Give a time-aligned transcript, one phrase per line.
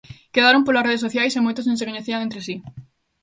[0.33, 2.55] Quedaron polas redes sociais, e moitos nin se coñecían entre si.